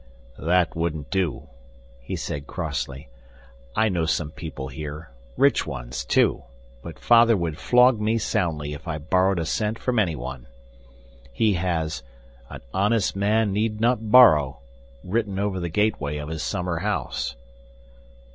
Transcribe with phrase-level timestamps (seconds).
[0.39, 1.47] "That wouldn't do,"
[1.99, 3.09] he said crossly.
[3.75, 6.41] "I know some people here, rich ones, too,
[6.81, 10.47] but father would flog me soundly if I borrowed a cent from anyone.
[11.31, 12.01] He has
[12.49, 14.61] 'An honest man need not borrow'
[15.03, 17.35] written over the gateway of his summer house."